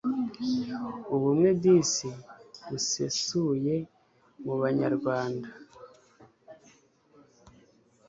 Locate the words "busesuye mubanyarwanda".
2.67-5.49